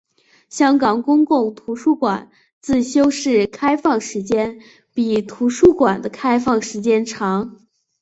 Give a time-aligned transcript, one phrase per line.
[0.49, 4.59] 香港公共图书馆自修室开放时间
[4.95, 7.59] 比图书馆的开放时间长。